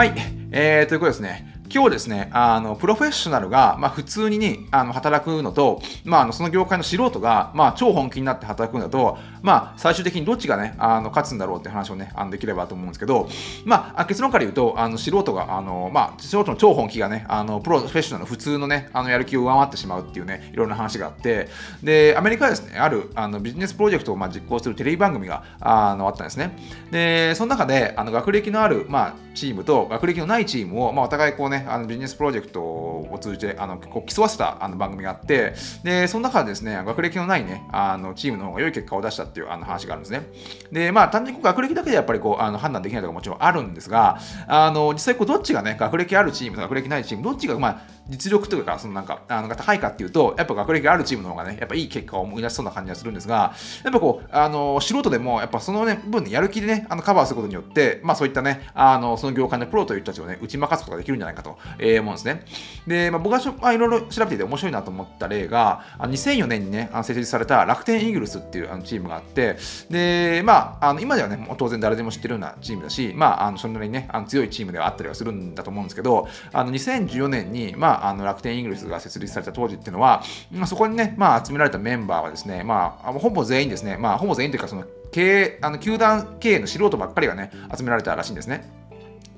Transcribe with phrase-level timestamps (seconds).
[0.00, 0.14] はい、
[0.50, 1.49] えー、ということですね。
[1.72, 13.28] 今日ですね、あの、プロフェッショナルが、まあ、普通に、ね、あの、働くのと、まあ、あの、その業界の素人が、まあ、超本気になって働くのと、まあ、最終的にどっちがね、あの、勝つんだろうって話をね、あの、できればと思うんですけど、
[13.64, 21.46] まあ、結論から言うと、あの、素人が、あの、まあ、素人の超本気がね、あの、プロフェッショナルの普通のね、あの、やる気を上回ってしまうっていうね、いろんな話があって、
[21.84, 26.56] で、アメリカはですね、ある、あの、ビジネスプロジェクトを、まあ、実行するテレビ番組が、あの、あったんですね。
[26.90, 40.26] で、その中で、あの、学歴のある、まあ、チームと学歴のないチームを、まあ、お互いこうね、あのビジネスプロジェクトを通じてあのこう競わせたあの番組があって、で、その中でですね、学歴のないね、あのチームの方が良い結果を出したっていうあの話があるんですね。
[40.72, 62.44] で、まあ、単純に学歴だけでやっぱりこうあの判断できないとかもちろんあるんですが、あの実際こうどっちがね、学歴あるチームと学歴ないチーム、どっちがまあ実力というか、そのなんか、あの高いかっていうと、やっぱ学歴があるチームの方がね、やっぱいい結果を思い出しそうな感じがするんですが、やっぱこう、あの、素人でも、やっぱそのね、部分でやる気でね、あのカバーすることによって、まあそういったね、あの、その業界のプロという人たちをね、打ち負かすことができるんじゃないかと、えー、思うんですね。
[62.86, 69.56] で、まあ僕がまあ、いろいろ調べていて面白いなと思った例が、2004年にね、設立された楽天イーグルスっていうあのチームがあって、
[69.88, 88.79] で、まあ、あの今ではね、もう当然誰でも知ってるようなチームだし、まあ、あのそれなりにね、あの強いチームではあったりはするんだと思うんですけど、あの2014年に、まあ、あの楽天イングリスが設立された当時っていうのは、まあ、そこにね、まあ、集められたメンバーはですね、まあ、ほぼ全員ですね、まあ、ほぼ全員というか、その経営、あの球団経営の素人ばっかりがね、集められたらしいんですね。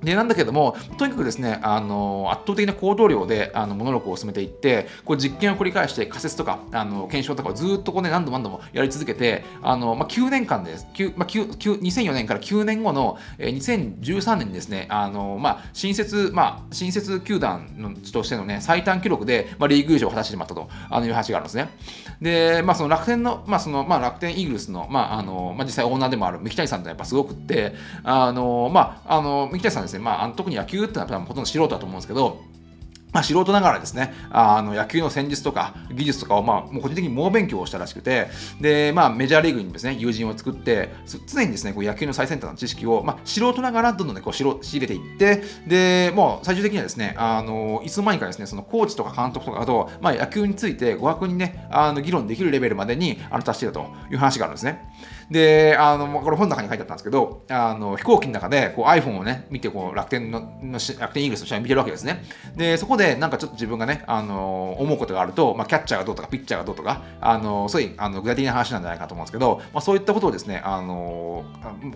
[0.02, 10.86] で、なんだけども、とにかくですね、あの、圧倒的な行動量で、あの、モノローグを進めていって、こう、実験を繰り返して、仮説とか、あの、検証とかをずっとこうね、何度も何度もやり続けて、あの、まあ、9年間です。
[10.94, 21.70] 9、まあ、9 2004年から9年後の、えー、2013年にですね、あの、まあ、新設、まあ、新設球団のとしてのね、最短記録で、まあ、リーグ優勝を果たしてしまったと、あのいう話があるんですね。
[22.20, 32.40] で、まあ、その楽天の、まあ、その、まあ、楽天イーグルスの、まあ、あの、まあ、実際オーナーでもある三木谷さんってやっぱすごくって、あの、まあ、あの、三木谷さんですですね、まあ、特に野球ってのはほとんど素人だと思うんですけど、
[33.12, 38.28] まあ、素人ながらですね、あの野球の戦術とか技術とかを、まあ、もう個人的に猛勉強をしたらしくて、
[38.60, 40.88] で、まあ、メジャーリーグにですね、友人を作って、
[41.26, 54.90] 常にですね、こう野球の最先端の知識を、まあ、素人ながらどんどんね、こう仕入れていって、で、もう最終的にはですね、あの、いつの間にかですね、そのコーチとか監督とかと、まあ、野球について語学にね、あの議論できるレベルまでにあの達していたという話があるんですね。
[55.32, 60.40] で、あの、これ本の中に書いてあったんですけど、あの、飛行機の中でこう iPhone をね、見て、こう楽天の、
[60.98, 62.22] 楽天イーグルスの試合を見てるわけですね。
[62.54, 71.44] で、そこでなんかちょっと自分がね、あの、思うことがあると、まあ、キャッチャーがどうとか、ピッチャーがどうとか、あの、そういうあの具体的な話なんじゃないかと思うんですけど、まあ、そういったことをですね、あの、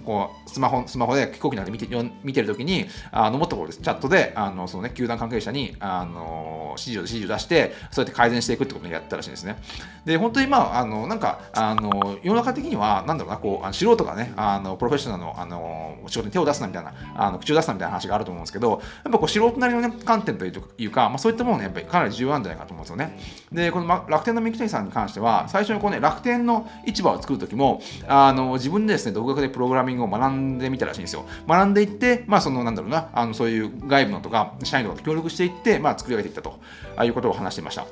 [0.04, 1.86] こう、スマホ、スマホで飛行機の中で見て
[2.24, 9.56] 見てるときに、あの、もっとこうです、チャットで、あの、そのね、球団関係者に、あの、指示を指示を出して、そうやって改善していくってことをやったらしいんですね。
[10.04, 23.18] で、本当にまあ、あの、なんか、あの、世の中的には、なんだろうな、こう、あの素人がね、あの、プロフェッショナルの、あの、仕事に手を出すなみたいな、あの、口を出すなみたいな話があると思うんですけど、やっぱこう、素人なりのね、観点というか、まあ、そういったものね、やっぱりかなり重要なんじゃないかと思うんですよね。
[23.52, 31.24] で、この、ま、楽天の三木谷さんに関しては、最初にこうね、楽天の市場を作るときも、あの、自分でですね、独学でプログラミングを学んでみたらしいんですよ。
[31.48, 36.60] 学んでいって、まあ、その、なんだろうな、あの、そういう外部のとか、社員とかと協力していって、まあ、作り上げていったと
[36.96, 37.86] あいうことを話していました。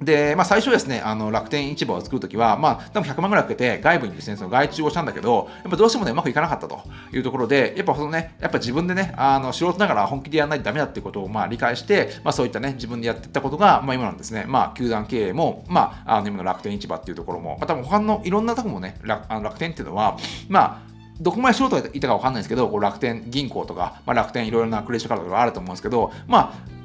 [0.00, 6.80] で、まあ、最初ですね、あの楽天市場を作るときは、まあ、多分100万ぐらいかけて外部にですね、その外注をしたんだけど、やっぱどうしてもね、うまくいかなかったと
[7.12, 20.16] いうところで、やっぱそのね、やっぱ自分でね、あの素人ながら本気でやらないとダメだっていうことをまあ理解して、まあ、そういったね、自分でやっていったことが、まあ、今なんですね、まあ、球団経営も、まあ、あの今の楽天市場っていうところも、まあ、多分他のいろんなとこもね、楽あの楽天っていうのは、
[20.48, 20.88] まあ、
[21.20, 26.77] どこまで素人がいたか分かんないですけど、こう楽天銀行とか、まあ、楽天いろいろなクレジットカードとかあると思うんですけど、まあ、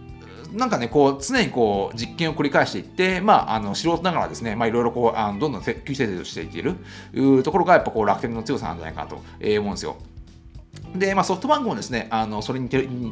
[0.54, 9.98] なんかね、こう、常にこう、実験を繰り返していって、まあ、あの、素人ながらですね、まあ、いろいろこう、あのどんどん急成長していっているところが、やっぱこう、楽天の強さなんじゃないかなと思うんですよ。
[10.96, 12.70] で、まあ、ソフトバンクもですね、あのそれに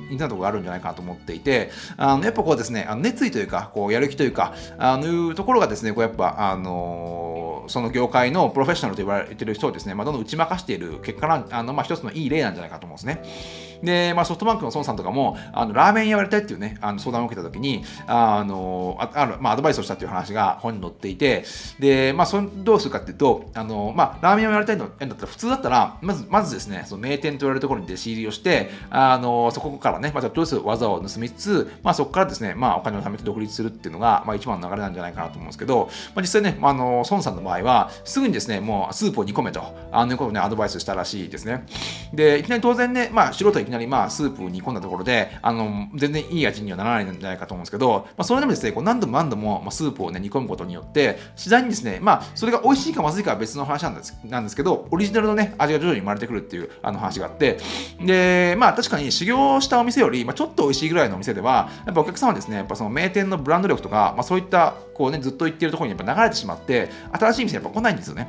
[0.09, 13.71] 似たところがあるんじゃないかなと思っていて、あのやっぱこうですね、あの熱意というか、こうやる気というか、あのいうところがですね、こうやっぱ、あのーその業界のプロフェッショナルと言われている人をですね、まあ、どんどん打ち負かしている結果なあの、まあ、一つのいい例なんじゃないかと思うんですね。
[13.83, 21.44] で、まあ、ソフトバンクの孫さんとかも、あのラーメン屋をやりたいっていうね、あの相談を受けたときに、あのあある、まあ、アドバイスをしたっていう話が本に載っていて、
[21.80, 41.65] で、まあ、それどうするかっていうと、あのまあ、ラーメン屋をやりたいのだったら、普通だったら、まず、まずですね、その名店と言われるところに弟子入りをして、あのそこからね、またどうする技を盗みつつ、まあ、そこからですね、まあ、お金を貯めて独立するっていうのが、まあ、一番の流れなんじゃないかなと思うんですけど、まあ、実際ね、あの孫さんの場合は、すぐにですね、もうスープを煮込めと、あのいうことをね、アドバイスしたらしいですね。
[42.13, 57.57] で、いきなり当然ね、まあ、素人はいきなり、まあ、スープを煮込んだところで、あの、全然いい味にはならないんじゃないかと思うんですけど、まあ、それでもですね、こう何度も何度も、まあ、スープをね、煮込むことによって、次第にですね、まあ、それが美味しいかまずいかは別の話なんですなんですけど、オリジナルのね、味が徐々に生まれてくるっていうあの話があって、
[58.00, 68.27] で、まあ確かに修行したお店より、まあ、ちょっと美味しいぐらいのお店では、やっぱお客様はですね、やっぱその名店のブランド力とか、まあそういった、こうね、ずっと行ってるところにやっぱ流れてしまって、新しいしい店やっぱ来ないんですよね。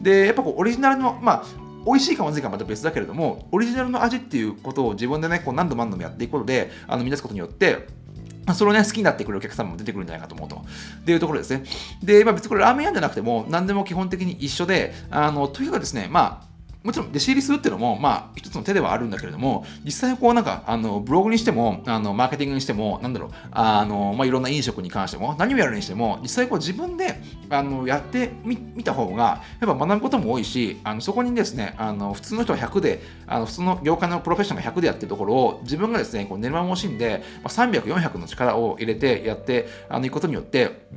[0.00, 1.44] で、やっぱこうオリジナルの、まあ、
[1.86, 7.86] 美味しいかまずいかまた別だけれども、オリジナルの味っていうことを自分でね、こう何度も何度もやっていくことで、あの、生み出すことによって、
[8.54, 10.56] それをね、好きになってくるお客様も出てくるんじゃないかと思うと。
[10.56, 11.64] っていうところですね。
[12.02, 16.49] で、まあ別にこれラーメン屋じゃなくても、何でも基本的に一緒で、あの、とにかくですね、まあ、
[16.82, 40.88] もちろん弟子入りするっていうのも、まあ、一つの手ではあるんだけれども、実際こうなんか、あの、ブログにしても、あの、マーケティングにしても、なんだろう、あの、まあ、いろんな飲食に関しても、何をやるにしても、実際こう自分で、あの、やってみみた方が、やっぱ学ぶことも多いし、あの、そこにですね、あの、普通の人は100で、あの、普通の業界のプロフェッショナルが100でやってるところを、自分がですね、こう、寝る間も惜しんで、まあ、300、400の力を入れてやって、あの、いくことによって、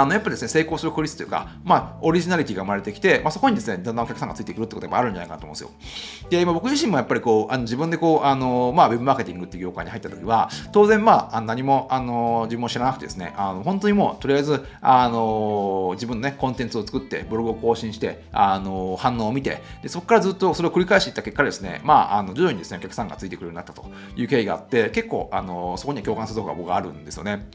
[0.00, 6.30] あのやっぱりですね、成功する確率というか、まあ、オリジナリティが生まれてきて、まあ、そこにですね、だんだんお客さんがついてくるってことがあるんじゃないかなと思うんですよ。
[6.30, 23.84] で、今僕自身もやっぱりこう、あの自分でこう、あの、まあ、ウェブマーケティングっていう業界に入った時は、当然、まあ、何も、あの、自分も知らなくてですね、あの、本当にもう、とりあえず、あの、自分のね、コンテンツを作って、ブログを更新して、あの、反応を見て、でそこからずっとそれを繰り返していった結果ですね、まあ、あの、徐々にですね、お客さんがついてくるようになったと
[24.16, 27.48] いう経緯があって、結構、あの、そこには共感するところが僕はあるんですよね。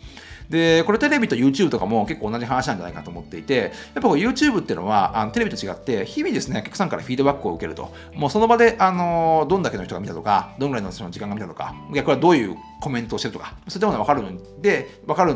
[0.50, 15.35] で、これテレビと YouTube とかも結構同じ話なんじゃないかと思っていて、やっぱ YouTube っていうのはあのテレビと違って、日々ですね、お客さんからフィードバックを受けると、もうその場で、あのどんだけの人が見たとか、どんぐらいの人の時間が見たとか、逆はどういうコメントをしてるとか、そういったものが分かるので、分かる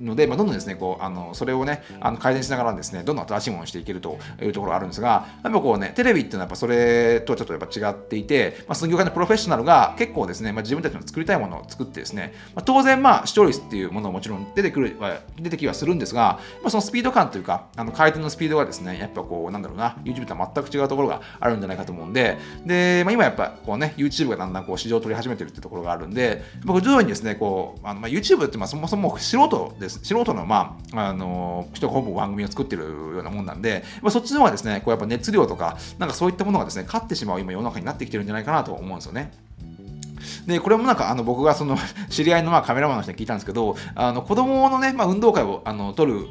[0.00, 30.00] ので、まあ、どんどんですね、こう、あの、それをね、あの改善しながらですね、どんどん新しいものにしていけるというところがあるんですが、やっぱこうね、テレビっていうのはやっぱそれとちょっとやっぱ違っていて、まあ、その業界のプロフェッショナルが結構ですね、まあ、自分たちの作りたいものを作ってですね、まあ、当然まあ視聴率っていうものももちろん出てくるは、出てきはするんですが、まあ、そのスピード感というか、あの回転のスピードがですね、やっぱこう、なんだろうな、YouTube とは全く違うところがあるんじゃないかと思うんで、で、まあ、今やっぱこうね、YouTube がだんだんこう市場を取り始めてるってところがあるんで、僕徐々にですね、こう、あのまあ、YouTube ってまあそもそも素人です。
[30.02, 32.90] 素人の,、まあ、あの人がほぼ番組を作ってるよ
[33.20, 39.32] うなもんなんで、まあ、そっちの方がですね、こうやっぱ熱量とか、なんかそういったものがですね、勝ってしまう今世の中になってきてるんじゃないかなと思うんですよね。
[40.46, 41.76] で、これもなんか、あの、僕がその、
[42.10, 46.26] 知り合いのまあカメラマンの人に聞いたんですけど、あの、子供のね、まあ、運動会を、あの、撮る、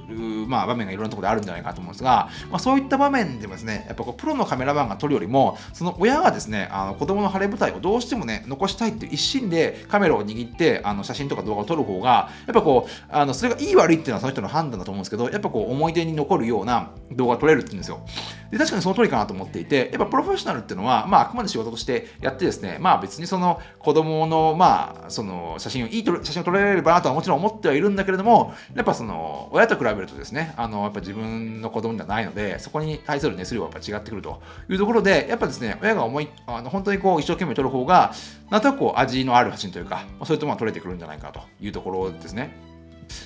[0.48, 18.02] まあ、場面がいろんなところであるんじゃないかと思うんですが、まあ、そういった場面でもですね、やっぱこう、プロのカメラマンが撮るよりも、その親がですね、あの、子供の晴れ舞台をどうしてもね、残したいっていう一心でカメラを握って、あの、写真とか動画を撮る方が、やっぱこう、あの、それがいい悪いっていうのはその人の判断だと思うんですけど、やっぱこう、思い出に残るような動画を撮れるって言うんですよ。
[18.52, 38.14] で、確かにその通りかなと思っていて、やっぱプロフェッショナルっていうのは、まあ、あくまで仕事としてやってですね、まあ別にその子供の、まあ、その写真を、いい写真を撮られればなとはもちろん思ってはいるんだけれども、やっぱその、親と比べるとですね、あの、やっぱ自分の子供ではないので、そこに対する熱量はやっぱ違ってくるというところで、やっぱですね、親が思い、あの本当にこう、一生懸命撮る方が、
[38.50, 42.71] なんとなくこう、味のある写真というか、そういうところが撮れてくるんじゃないかというところですね。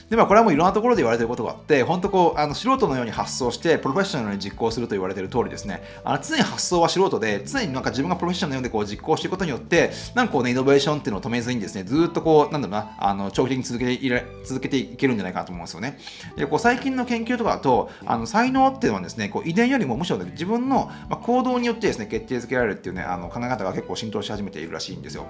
[0.09, 15.97] で、まあ、これはもういろんなところで言われてることがあって、本当こう、あの素人のように発想して、プロフェッショナルに実行すると言われている通りですね、あの常に発想は素人で、常になんか自分がプロフェッショナルのようでこう実行していくことによって、なんかこうね、イノベーションっていうのを止めずにですね、ずっとこう、なんだろうな、あの長期的に続けていれ続けていけるんじゃないかなと思うんですよね。
[16.35, 20.91] で、こう最近の研究とかだと、あの才能っていうのはですね、こう遺伝よりもむしろ、ね、自分の、
[21.23, 25.25] 行動によってですね、決定づけられるっていうね、あの考え方が結構浸透し始めているらしいんですよ。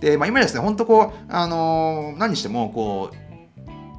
[0.00, 3.16] で、まあ、今ですね、本当こう、あのー、何にしても、こう、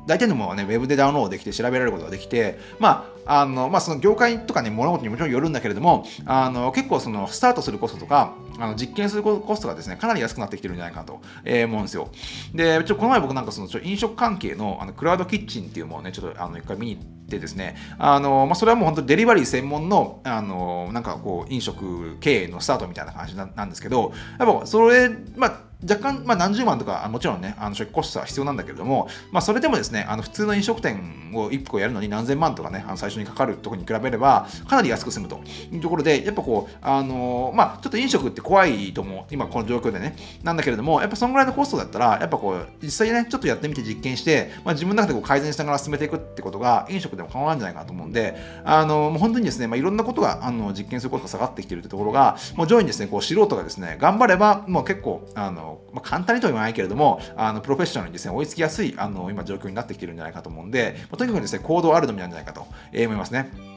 [0.05, 12.09] 大体のものはね、ウェブでダウンロードできて調べられることができて、まあ、あの、まあ、その業界とかね、物事にもちろんよるんだけれども、あの、結構その、スタートするコストとか、あの実験するコストがですね、かなり安くなってきてるんじゃないかなと、えー、思うんですよ。
[12.53, 35.39] で、ちょこの前僕なんかその、ちょ飲食関係のあのクラウドキッチンっていうものをね、ちょっとあの一回見に行ってですね、あの、まあ、それはもう本当デリバリー専門の、あの、なんかこう、飲食経営のスタートみたいな感じなんですけど、やっぱそれ、まあ、若干、まあ、何十万とか、もちろんね、あの初期コストは必要なんだけれども、まあ、それでもですね、あの普通の飲食店を1個やるのに何千万とかね、あの最初にかかるところに比べれば、かなり安く済むと。
[35.71, 63.74] いうところで、やっぱこう、あの、まあ、ちょっと飲食って怖いと思う、今この状況でね、なんだけれども、やっぱそのぐらいのコストだったら、やっぱこう、実際ね、ちょっとやってみて実験して、まあ、自分の中でこう改善しながら進めていくってことが、飲食でも可能なんじゃないかなと思うんで、あの、もう本当にですね、まあ、いろんなことがあの実験することが下がってきてるってところが、もう上位にですね、こう素人がですね、頑張れば、もう結構、あの、まあ、簡単にとは言わないけれども、あのプロフェッショナルにですね、追いつきやすいあの今状況になってきているんじゃないかと思うんで、まあ、とにかくですね、行動あるのみなんじゃないかと思いますね。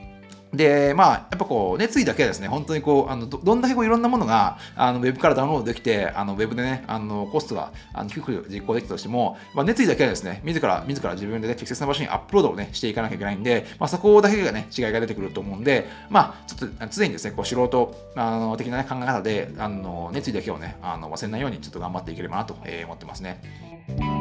[0.52, 24.17] で、まあ、やっぱこう、熱意だけはですね、本当にこう、あのどどんだけこういろんなものが、あのウェブからダウンロードできて、あのウェブでね、あのコストがあの低く実行できたとしても、まあ、熱意だけはですね、自ら、自ら自分でね、適切な場所にアップロードをね、していかなきゃいけないんで、まあ、そこだけがね、違いが出てくると思うんで、まあ、ちょっと常にですね、こう素人あの的な、ね、考え方で、あの熱意だけをね、あの忘れないようにちょっと頑張っていければなと思ってますね。